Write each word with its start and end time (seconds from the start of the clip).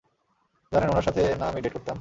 জানেন, 0.71 0.89
উনার 0.89 1.03
সাথে 1.03 1.21
না 1.39 1.45
আমি 1.45 1.59
ডেট 1.61 1.73
করতাম? 1.73 1.89